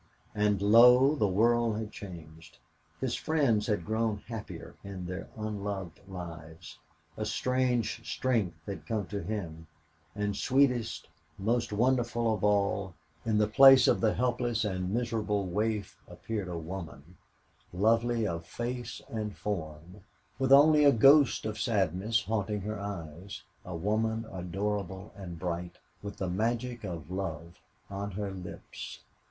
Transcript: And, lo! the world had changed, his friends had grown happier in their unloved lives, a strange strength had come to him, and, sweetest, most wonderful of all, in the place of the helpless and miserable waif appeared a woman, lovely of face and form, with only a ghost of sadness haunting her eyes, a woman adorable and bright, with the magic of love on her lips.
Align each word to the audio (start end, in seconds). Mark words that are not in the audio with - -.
And, 0.33 0.63
lo! 0.63 1.13
the 1.13 1.27
world 1.27 1.77
had 1.77 1.91
changed, 1.91 2.57
his 2.99 3.13
friends 3.13 3.67
had 3.67 3.85
grown 3.85 4.17
happier 4.27 4.73
in 4.83 5.05
their 5.05 5.29
unloved 5.37 5.99
lives, 6.07 6.79
a 7.17 7.23
strange 7.23 8.03
strength 8.11 8.57
had 8.65 8.87
come 8.87 9.05
to 9.09 9.21
him, 9.21 9.67
and, 10.15 10.35
sweetest, 10.35 11.07
most 11.37 11.71
wonderful 11.71 12.33
of 12.33 12.43
all, 12.43 12.95
in 13.27 13.37
the 13.37 13.47
place 13.47 13.87
of 13.87 14.01
the 14.01 14.15
helpless 14.15 14.65
and 14.65 14.89
miserable 14.89 15.45
waif 15.45 16.01
appeared 16.07 16.47
a 16.47 16.57
woman, 16.57 17.17
lovely 17.71 18.25
of 18.25 18.43
face 18.47 19.03
and 19.07 19.37
form, 19.37 20.01
with 20.39 20.51
only 20.51 20.83
a 20.83 20.91
ghost 20.91 21.45
of 21.45 21.59
sadness 21.59 22.23
haunting 22.25 22.61
her 22.61 22.79
eyes, 22.79 23.43
a 23.63 23.75
woman 23.75 24.25
adorable 24.33 25.13
and 25.15 25.37
bright, 25.37 25.77
with 26.01 26.17
the 26.17 26.27
magic 26.27 26.83
of 26.83 27.11
love 27.11 27.59
on 27.91 28.09
her 28.09 28.31
lips. 28.31 29.01